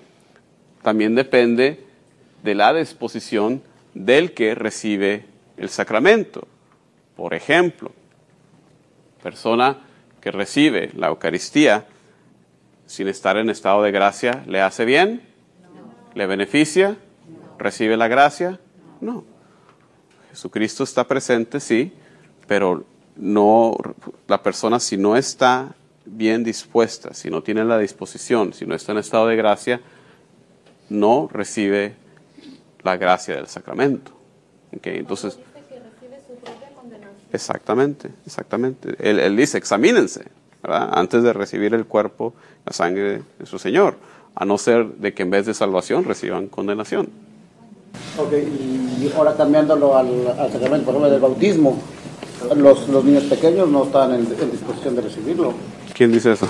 [0.82, 1.86] También depende
[2.44, 3.62] de la disposición
[3.94, 5.24] del que recibe
[5.56, 6.46] el sacramento.
[7.16, 7.94] Por ejemplo,
[9.22, 9.78] persona
[10.22, 11.86] que recibe la Eucaristía
[12.86, 15.22] sin estar en estado de gracia, ¿le hace bien?
[16.16, 16.98] ¿Le beneficia?
[17.60, 18.60] ¿Recibe la gracia?
[19.02, 19.26] No.
[20.30, 21.94] Jesucristo está presente, sí,
[22.48, 23.76] pero no
[24.28, 25.76] la persona si no está
[26.06, 29.82] bien dispuesta, si no tiene la disposición, si no está en estado de gracia,
[30.90, 31.96] no recibe
[32.84, 34.14] la gracia del sacramento.
[34.72, 35.40] Entonces,
[37.34, 38.96] exactamente, exactamente.
[39.00, 40.26] Él, él dice, examínense,
[40.64, 40.90] ¿verdad?
[40.94, 42.34] antes de recibir el cuerpo,
[42.66, 43.96] la sangre de su Señor,
[44.36, 47.10] a no ser de que en vez de salvación reciban condenación.
[48.18, 51.80] Ok, y ahora cambiándolo al, al sacramento, por ejemplo, del bautismo,
[52.56, 55.54] los, los niños pequeños no están en, en disposición de recibirlo.
[55.94, 56.48] ¿Quién dice eso?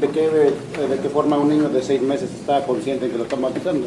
[0.00, 3.24] ¿De qué, ¿De qué forma un niño de seis meses está consciente de que lo
[3.24, 3.86] están bautizando?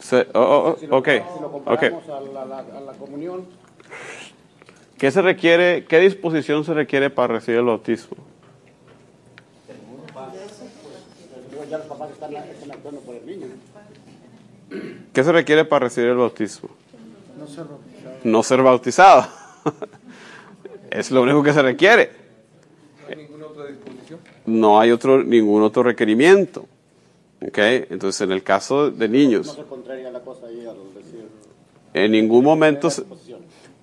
[0.00, 3.44] Se, oh, oh, Si lo, ok, si lo comparamos la, a la- a la comunión,
[4.98, 8.16] ¿Qué se requiere, qué disposición se requiere para recibir el bautismo?
[14.68, 14.82] pues.
[15.12, 16.70] ¿Qué se requiere para recibir el bautismo?
[18.24, 19.26] No ser bautizado.
[20.90, 22.10] es lo único que se requiere.
[23.02, 24.20] ¿No hay ninguna otra disposición?
[24.46, 26.66] No hay otro, ningún otro requerimiento.
[27.46, 27.58] ¿Ok?
[27.58, 31.28] Entonces, en el caso de No niños, se contraría la cosa ahí al decir.
[31.94, 33.25] en ningún momento se- disposición.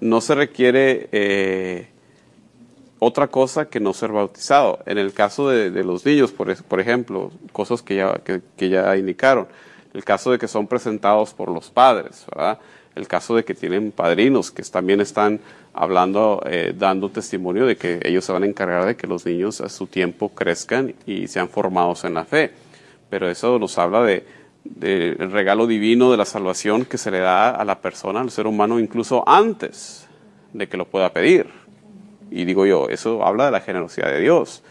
[0.03, 1.87] No se requiere eh,
[2.99, 4.79] otra cosa que no ser bautizado.
[4.85, 9.47] En el caso de, los niños, por, ejemplo, cosas que ya, que, ya indicaron.
[9.93, 12.25] El caso de que son presentados por los padres.
[12.95, 15.39] El caso de que tienen padrinos que también están
[15.73, 19.61] hablando, eh, dando testimonio de que ellos se van a encargar de que los niños
[19.61, 22.51] a su tiempo crezcan y sean formados en la fe.
[23.09, 24.25] Pero eso nos habla de,
[24.63, 28.47] del regalo divino de la salvación que se le da a la persona, al ser
[28.47, 30.07] humano, incluso antes
[30.53, 31.47] de que lo pueda pedir.
[32.31, 34.63] Y digo yo, eso habla de la generosidad de Dios.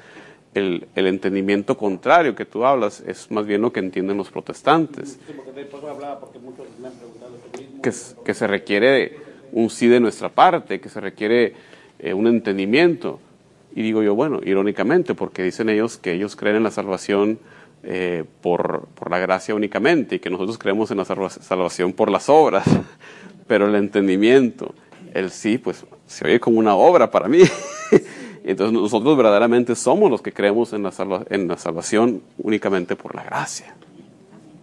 [0.55, 5.19] El, el entendimiento contrario que tú hablas es más bien lo que entienden los protestantes,
[5.27, 7.83] Sí, porque después hablaba porque muchos me han preguntado esto mismo.
[7.83, 7.91] que,
[8.25, 9.17] que se requiere
[9.53, 11.55] un sí de nuestra parte, que se requiere
[11.99, 13.19] eh, un entendimiento.
[13.75, 17.39] Y digo yo, bueno, irónicamente, porque dicen ellos que ellos creen en la salvación
[17.85, 22.11] eh, por, por la gracia únicamente y que nosotros creemos en la salva- salvación por
[22.11, 22.64] las obras,
[23.47, 24.75] pero el entendimiento,
[25.14, 27.40] el sí, pues se oye como una obra para mí.
[28.45, 33.14] Entonces nosotros verdaderamente somos los que creemos en la, salva- en la salvación únicamente por
[33.14, 33.75] la gracia.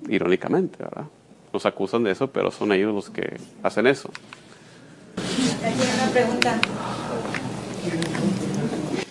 [0.10, 1.06] Irónicamente, ¿verdad?
[1.54, 4.10] Nos acusan de eso, pero son ellos los que hacen eso.
[5.18, 6.60] Una pregunta.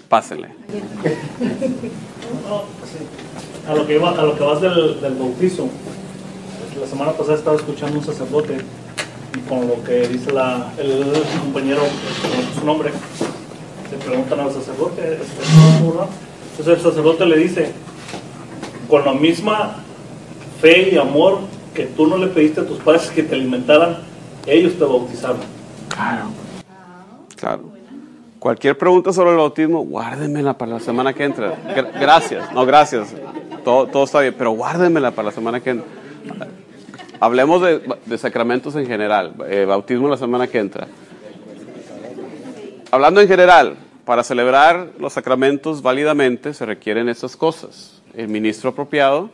[0.08, 0.48] Pásenle.
[3.68, 5.68] A lo que, va, a lo que vas del, del bautizo,
[6.80, 8.56] la semana pasada estaba escuchando un sacerdote
[9.36, 11.04] y con lo que dice la, el,
[11.42, 12.90] compañero, con su nombre,
[13.90, 16.06] se preguntan al sacerdote, este, ¿no?
[16.50, 17.72] entonces el sacerdote le dice,
[18.88, 19.76] con la misma
[20.62, 21.40] fe y amor
[21.74, 23.98] que tú no le pediste a tus padres que te alimentaran,
[24.46, 25.40] ellos te bautizaron.
[25.88, 26.28] Claro.
[27.36, 27.62] Claro.
[28.38, 31.54] Cualquier pregunta sobre el bautismo, guárdenmela para la semana que entra.
[31.74, 33.08] Gra- gracias, no, gracias.
[33.68, 35.86] Todo, está bien, pero guárdenmela para la semana que entra.
[37.20, 40.88] Hablemos de, sacramentos en general, eh, bautismo la semana que entra.
[42.90, 43.76] Hablando en general,
[44.06, 48.00] para celebrar los sacramentos válidamente se requieren estas cosas.
[48.14, 49.28] El ministro apropiado,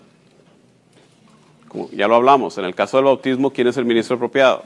[1.93, 4.65] ya lo hablamos, en el caso del bautismo, ¿quién es el ministro apropiado?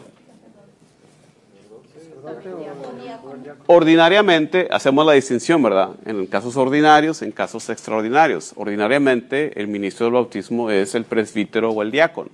[3.71, 5.91] Ordinariamente hacemos la distinción, ¿verdad?
[6.07, 8.55] En casos ordinarios, en casos extraordinarios.
[8.57, 12.31] Ordinariamente el ministro del bautismo es el presbítero o el diácono.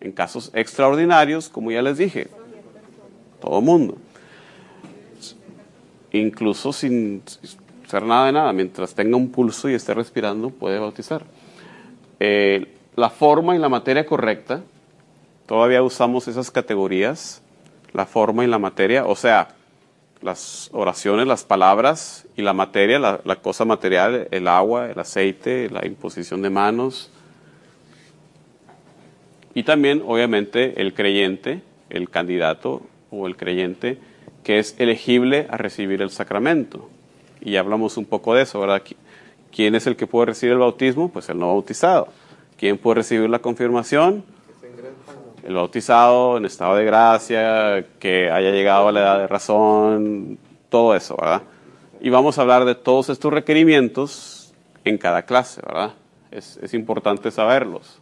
[0.00, 2.26] En casos extraordinarios, como ya les dije,
[3.40, 3.96] todo mundo.
[6.10, 7.22] Incluso sin
[7.86, 11.22] hacer nada de nada, mientras tenga un pulso y esté respirando, puede bautizar.
[12.18, 14.62] Eh, la forma y la materia correcta,
[15.46, 17.40] todavía usamos esas categorías,
[17.92, 19.54] la forma y la materia, o sea,
[20.24, 25.86] las oraciones, las palabras y la materia, la, cosa material, el agua, el aceite, la
[25.86, 27.10] imposición de manos.
[29.52, 31.60] Y también, obviamente, el creyente,
[31.90, 33.98] el candidato o el creyente
[34.44, 36.88] que es elegible a recibir el sacramento.
[37.42, 38.82] Y hablamos un poco de eso, ¿verdad?
[39.52, 41.10] ¿Quién es el que puede recibir el bautismo?
[41.10, 42.08] Pues el no bautizado.
[42.56, 44.24] ¿Quién puede recibir la confirmación?
[45.44, 50.38] El bautizado en estado de gracia, que haya llegado a la edad de razón,
[50.70, 51.42] todo eso, ¿verdad?
[52.00, 54.54] Y vamos a hablar de todos estos requerimientos
[54.86, 55.92] en cada clase, ¿verdad?
[56.30, 58.00] Es, es importante saberlos.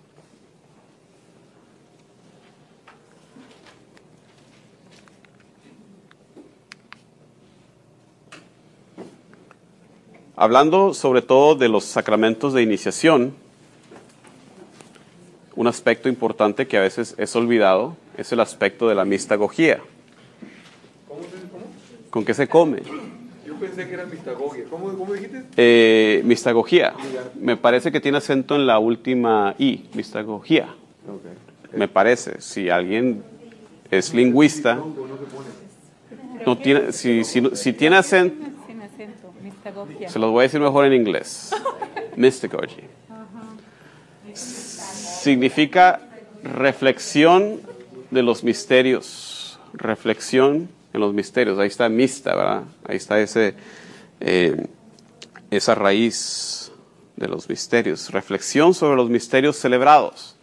[10.37, 13.42] Hablando sobre todo de los sacramentos de iniciación,
[15.55, 19.81] un aspecto importante que a veces es olvidado es el aspecto de la mistagogía.
[21.09, 21.65] ¿Cómo se cómo?
[22.11, 22.83] ¿Con qué se come?
[23.47, 24.65] Yo pensé que era mistagogia.
[24.71, 25.45] ¿Cómo, cómo dijiste?
[25.57, 26.95] Eh, mistagogía.
[27.39, 30.75] Me parece que tiene acento en la última I, mistagogía.
[31.75, 32.41] Me parece.
[32.41, 33.23] Si alguien
[33.91, 34.83] es lingüista,
[36.47, 38.47] no tiene, si, si, si tiene acento,
[40.09, 41.53] se los voy a decir mejor en inglés.
[42.17, 42.85] Mystagogy.
[45.23, 46.01] Significa
[46.43, 47.61] reflexión
[48.11, 49.61] de los misterios.
[49.73, 51.61] Reflexión en los misterios.
[51.61, 52.65] Ahí está mista, ¿verdad?
[52.85, 53.55] Ahí está ese,
[54.19, 54.67] eh,
[55.53, 56.73] esa raíz
[57.15, 58.11] de los misterios.
[58.11, 60.35] Reflexión sobre los misterios celebrados.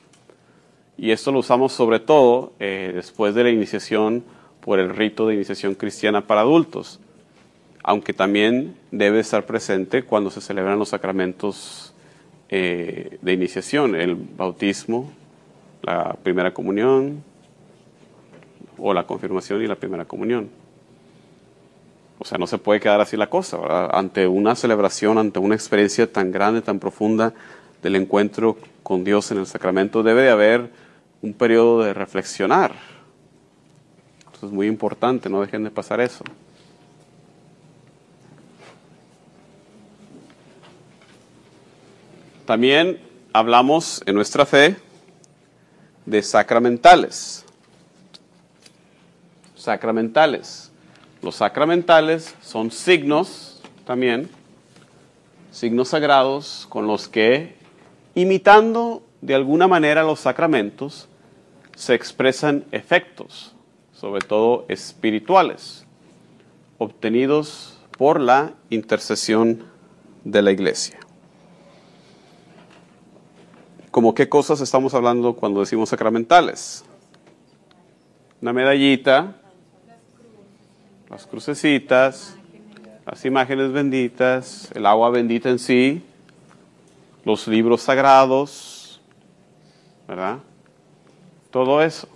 [0.98, 4.24] Y esto lo usamos sobre todo eh, después de la iniciación
[4.62, 7.02] por el rito de iniciación cristiana para adultos
[7.84, 11.94] aunque también debe estar presente cuando se celebran los sacramentos
[12.50, 15.12] eh, de iniciación, el bautismo,
[15.84, 17.24] la primera comunión
[18.78, 20.50] o la confirmación y la primera comunión.
[22.18, 23.58] O sea, no se puede quedar así la cosa.
[23.92, 27.34] Ante una celebración, ante una experiencia tan grande, tan profunda
[27.82, 30.70] del encuentro con Dios en el sacramento, debe de haber
[31.22, 32.74] un periodo de reflexionar.
[34.34, 36.24] Eso es muy importante, no dejen de pasar eso.
[42.50, 43.00] También
[43.32, 44.76] hablamos en nuestra fe
[46.08, 47.46] de sacramentales.
[49.56, 50.72] Sacramentales.
[51.22, 54.28] Los sacramentales son signos también,
[55.52, 57.54] signos sagrados con los que,
[58.16, 61.08] imitando de alguna manera los sacramentos,
[61.76, 63.54] se expresan efectos,
[63.94, 65.86] sobre todo espirituales,
[66.80, 69.66] obtenidos por la intercesión
[70.24, 70.99] de la iglesia.
[73.92, 76.86] ¿Cómo qué cosas estamos hablando cuando decimos sacramentales?
[78.40, 79.36] Una medallita,
[81.10, 82.38] las crucecitas,
[83.04, 86.04] las imágenes benditas, el agua bendita en sí,
[87.26, 89.02] los libros sagrados,
[90.08, 90.38] ¿verdad?
[91.50, 92.08] Todo eso.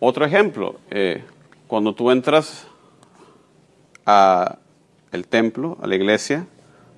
[0.00, 1.24] Otro ejemplo, eh,
[1.66, 2.66] cuando tú entras
[4.04, 4.58] a
[5.12, 6.46] el templo, a la iglesia,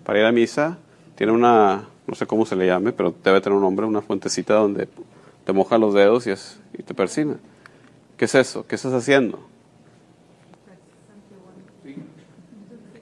[0.07, 0.79] para ir a misa,
[1.17, 4.55] tiene una, no sé cómo se le llame, pero debe tener un nombre, una fuentecita
[4.55, 4.89] donde
[5.45, 7.37] te moja los dedos y, es, y te persina.
[8.17, 8.65] ¿Qué es eso?
[8.69, 9.41] ¿Qué estás haciendo?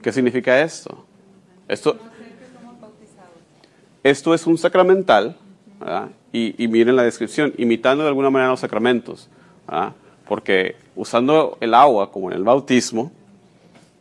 [0.01, 1.05] ¿Qué significa esto?
[1.67, 1.95] Esto,
[4.03, 5.37] esto es un sacramental.
[6.31, 9.29] Y, miren la descripción, imitando de alguna manera los sacramentos,
[10.27, 13.11] porque usando el agua como en el bautismo,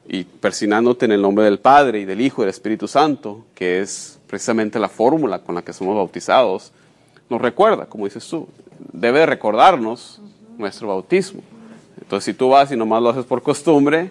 [0.07, 3.81] y persinándote en el nombre del Padre y del Hijo y del Espíritu Santo, que
[3.81, 6.73] es precisamente la fórmula con la que somos bautizados,
[7.31, 8.49] nos recuerda, como dices tú,
[8.93, 10.21] debe recordarnos
[10.59, 11.43] nuestro bautismo.
[12.01, 14.11] Entonces, si tú vas y nomás lo haces por costumbre,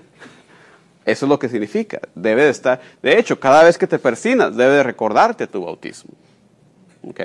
[1.06, 2.00] eso es lo que significa.
[2.16, 6.12] Debe de estar, de hecho, cada vez que te persinas, debe de recordarte tu bautismo.
[7.08, 7.20] ¿Ok?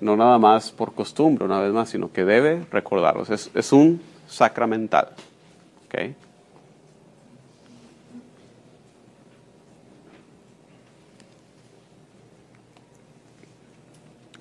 [0.00, 3.28] No nada más por costumbre, una vez más, sino que debe recordarlos.
[3.30, 5.08] Es, es un sacramental.
[5.86, 6.14] ¿Ok?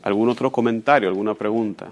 [0.07, 1.87] ¿Algún otro comentario, alguna pregunta?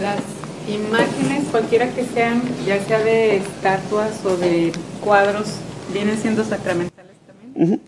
[0.00, 0.22] Las
[0.68, 4.72] imágenes, cualquiera que sean, ya sea de estatuas o de
[5.04, 5.52] cuadros,
[5.94, 7.80] vienen siendo sacramentales también.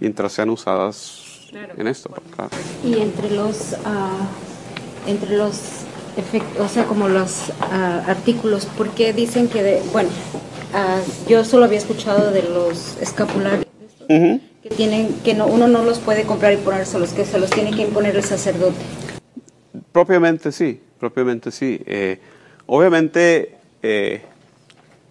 [0.00, 1.20] Mientras sean usadas
[1.50, 1.74] Claro.
[1.76, 2.08] en esto.
[2.34, 2.50] claro.
[2.82, 4.26] Y entre los, ah,
[5.06, 5.58] entre los
[6.16, 10.08] efectos, o sea, como los ah, artículos, ¿por qué dicen que, de, bueno,
[10.72, 13.66] ah, yo solo había escuchado de los escapularios
[14.62, 17.70] Que tienen, que no, uno no los puede comprar y ponérselos, que se los tiene
[17.70, 18.74] que imponer el sacerdote.
[19.92, 21.80] Propiamente sí, propiamente sí.
[21.86, 22.18] Eh,
[22.66, 24.20] obviamente, eh,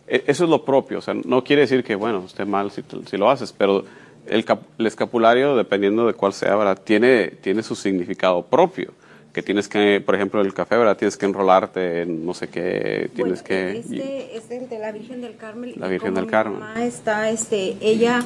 [0.07, 2.83] e- eso es lo propio, o sea, no quiere decir que, bueno, esté mal si,
[3.17, 3.85] lo haces, pero
[4.27, 6.79] el, cap- el escapulario, dependiendo de cuál sea, ¿verdad?
[6.83, 8.91] Tiene, tiene su significado propio.
[9.33, 10.97] Que tienes que, por ejemplo, el café, ¿verdad?
[10.97, 13.77] Tienes que enrolarte en no sé qué, tienes Bueno, que...
[13.77, 15.73] Este es el de la Virgen del Carmen.
[15.77, 16.59] La Virgen del Carmen.
[16.59, 18.25] Mamá está, este, ella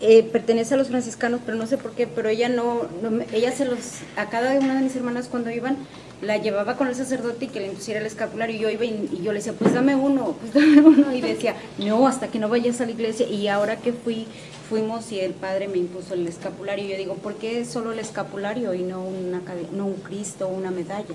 [0.00, 3.52] eh, pertenece a los franciscanos, pero no sé por qué, pero ella no, no ella
[3.52, 5.76] se los, a cada una de mis hermanas cuando iban,
[6.22, 9.20] la llevaba con el sacerdote y que le impusiera el escapular y yo iba y,
[9.22, 12.48] yo le decía, pues dame uno, pues dame uno, y decía, no, hasta que no
[12.48, 14.26] vayas a la iglesia, y ahora que fui,
[14.68, 17.98] fuimos y el padre me impuso el escapulario, y yo digo, ¿por qué solo el
[17.98, 19.40] escapulario y no, una,
[19.72, 21.14] no un Cristo o una medalla?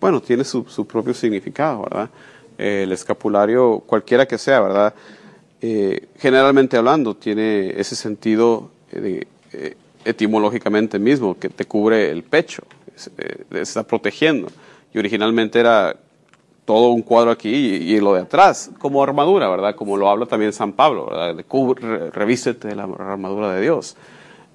[0.00, 2.10] Bueno, tiene su, propio significado, ¿verdad?
[2.58, 4.94] El escapulario, cualquiera que sea, ¿verdad?
[5.66, 12.64] Eh, generalmente hablando, tiene ese sentido eh, eh, etimológicamente mismo, que te cubre el pecho,
[12.94, 14.48] es- eh, está protegiendo.
[14.92, 15.96] Y originalmente era
[16.66, 19.74] todo un cuadro aquí y, y lo de atrás, como armadura, ¿verdad?
[19.74, 21.34] Como lo habla también San Pablo, ¿verdad?
[21.34, 23.96] De cubre- re- revístete de la armadura de Dios.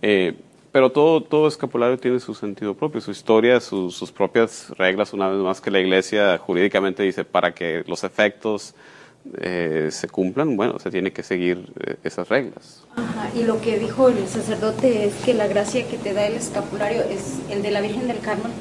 [0.04, 0.36] Eh,
[0.72, 5.28] pero todo, todo escapulario tiene su sentido propio, su historia, su- sus propias reglas, una
[5.28, 8.76] vez más que la iglesia jurídicamente dice para que los efectos
[9.38, 12.84] eh, se cumplan, bueno, se tiene que seguir eh, esas reglas.
[12.96, 16.34] Ajá, y lo que dijo el sacerdote es que la gracia que te da el
[16.34, 18.52] escapulario es el de la Virgen del Carmen,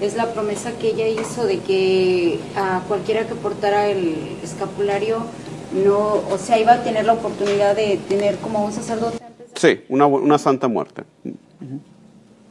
[0.00, 5.24] es la promesa que ella hizo de que a cualquiera que portara el escapulario
[5.72, 9.18] no, o sea, iba a tener la oportunidad de tener como un sacerdote.
[9.54, 11.04] Sí, una, una santa muerte.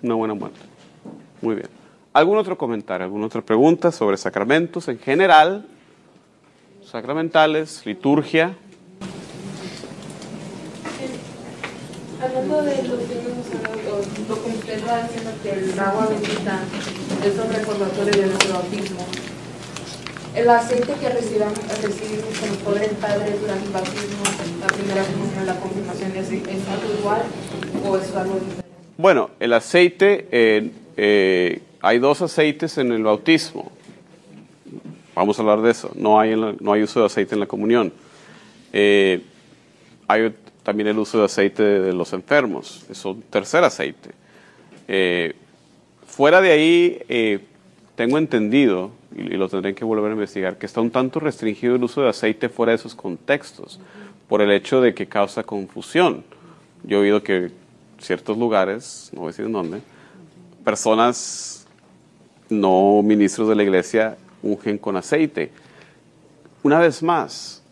[0.01, 0.59] Una buena muerte.
[1.41, 1.67] Muy bien.
[2.13, 5.65] ¿Algún otro comentario, alguna otra pregunta sobre sacramentos en general?
[6.91, 8.53] Sacramentales, liturgia.
[12.21, 14.35] Hablando de lo que hemos hablado, lo
[14.85, 16.59] va diciendo que el agua bendita
[17.25, 19.07] es un recordatorio de nuestro bautismo.
[20.35, 24.23] El aceite que recibamos, recibimos con el poder del Padre durante el bautismo,
[24.59, 27.21] la primera comunión, la confirmación, ¿es, es algo igual
[27.87, 28.65] o es algo diferente?
[28.97, 33.71] Bueno, el aceite, eh, eh, hay dos aceites en el bautismo.
[35.15, 35.91] Vamos a hablar de eso.
[35.95, 37.91] No hay, no hay uso de aceite en la comunión.
[38.73, 39.21] Eh,
[40.07, 40.33] hay
[40.63, 42.85] también el uso de aceite de los enfermos.
[42.89, 44.11] Es un tercer aceite.
[44.87, 45.35] Eh,
[46.05, 47.39] fuera de ahí, eh,
[47.95, 51.75] tengo entendido, y, y lo tendré que volver a investigar, que está un tanto restringido
[51.75, 53.79] el uso de aceite fuera de esos contextos,
[54.27, 56.23] por el hecho de que causa confusión.
[56.83, 57.51] Yo he oído que
[57.99, 59.81] ciertos lugares, no voy a decir en dónde,
[60.63, 61.67] personas
[62.49, 65.51] no ministros de la iglesia ungen con aceite.
[66.63, 67.63] Una vez más,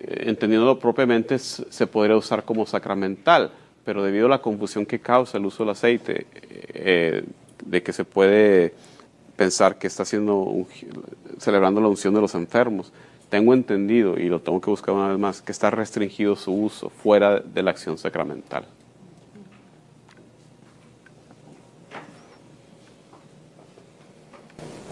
[0.00, 3.50] entendiéndolo propiamente, se podría usar como sacramental,
[3.84, 6.26] pero debido a la confusión que causa el uso del aceite,
[6.74, 7.24] eh,
[7.64, 8.74] de que se puede
[9.36, 10.66] pensar que está haciendo
[11.38, 12.92] celebrando la unción de los enfermos,
[13.28, 16.88] tengo entendido, y lo tengo que buscar una vez más, que está restringido su uso
[16.88, 18.64] fuera de la acción sacramental.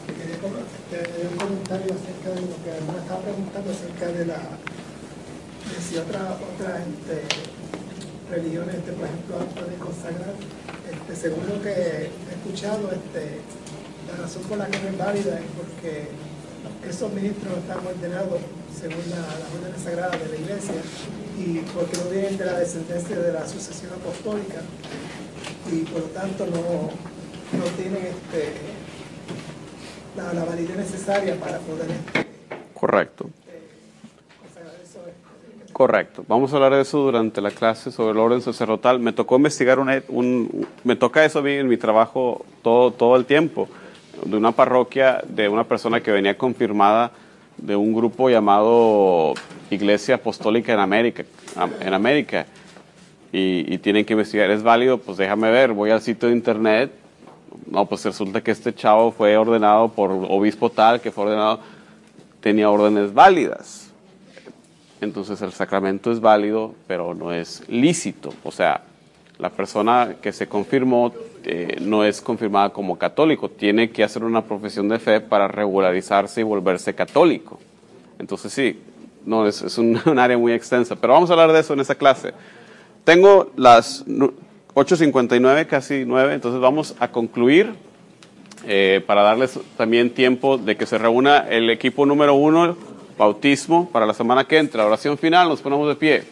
[0.06, 5.78] Quería com- este, un acerca de lo que me estaba preguntando acerca de la de
[5.80, 7.24] si otra otra este,
[8.28, 10.34] religiones, este, por ejemplo, de consagrar,
[10.84, 13.40] este, según lo que he escuchado, este,
[14.08, 16.08] la razón por la que no es válida es porque
[16.88, 18.40] esos ministros están ordenados
[18.76, 20.80] según la, las órdenes sagradas de la iglesia
[21.40, 24.60] y porque no vienen de la descendencia de la sucesión apostólica
[25.72, 26.92] y por lo tanto no,
[27.56, 28.71] no tienen este,
[30.16, 30.44] la, la
[30.76, 31.86] necesaria para poder
[32.74, 33.30] Correcto.
[35.72, 36.24] Correcto.
[36.28, 38.98] Vamos a hablar de eso durante la clase sobre el orden sacerdotal.
[38.98, 43.16] Me tocó investigar una- un, me toca eso a mí en mi trabajo todo, todo
[43.16, 43.68] el tiempo,
[44.26, 47.12] de una parroquia de una persona que venía confirmada
[47.56, 49.32] de un grupo llamado
[49.70, 51.24] Iglesia Apostólica en América,
[51.56, 52.46] am- en América.
[53.32, 54.98] Y tienen que investigar, ¿es válido?
[54.98, 56.92] Pues déjame ver, voy al sitio de internet.
[57.70, 61.60] No, pues resulta que este chavo fue ordenado por obispo tal, que fue ordenado,
[62.40, 63.92] tenía órdenes válidas
[65.02, 68.32] entonces el sacramento es válido, pero no es lícito.
[68.44, 68.82] O sea,
[69.38, 71.12] la persona que se confirmó
[71.44, 76.40] eh, no es confirmada como católico, tiene que hacer una profesión de fe para regularizarse
[76.40, 77.58] y volverse católico.
[78.20, 78.78] Entonces sí,
[79.26, 81.96] no es, un, un área muy extensa, pero vamos a hablar de eso en esta
[81.96, 82.32] clase.
[83.02, 84.04] Tengo las
[84.74, 87.74] 8.59, casi 9, entonces vamos a concluir
[88.64, 92.76] eh, para darles también tiempo de que se reúna el equipo número uno,
[93.18, 94.86] bautismo, para la semana que entra.
[94.86, 96.24] Oración final, nos ponemos de pie.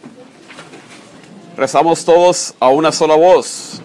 [1.55, 3.81] Rezamos todos a una sola voz.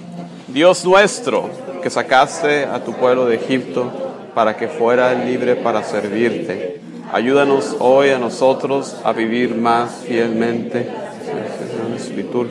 [0.49, 1.51] Dios nuestro,
[1.83, 3.93] que sacaste a tu pueblo de Egipto
[4.35, 6.81] para que fuera libre para servirte.
[7.13, 10.89] Ayúdanos hoy a nosotros a vivir más fielmente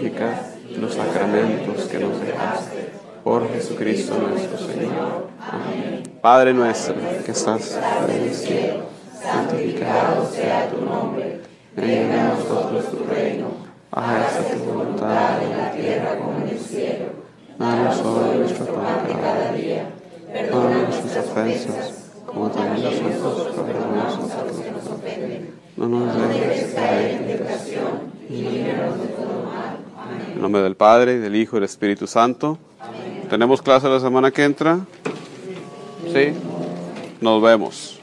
[0.03, 2.89] y los sacramentos que nos dejaste.
[3.23, 5.27] Por Jesucristo nuestro Señor.
[5.39, 6.03] Amén.
[6.21, 6.95] Padre nuestro,
[7.25, 8.83] que estás en el cielo,
[9.21, 11.41] santificado sea tu nombre.
[11.75, 13.47] Venga a nosotros tu reino.
[13.91, 17.05] Hágase tu voluntad en la tierra como en el cielo.
[17.57, 19.89] Danos hoy nuestro pan cada día.
[20.31, 25.55] Perdona nuestras ofensas, como también nosotros perdonamos a los que nos ofenden.
[25.77, 29.84] No nos dejes caer en tentación y líbranos de todo mal.
[30.33, 32.57] En nombre del Padre, del Hijo y del Espíritu Santo.
[33.29, 34.79] ¿Tenemos clase la semana que entra?
[36.13, 36.33] Sí.
[37.21, 37.94] Nos vemos.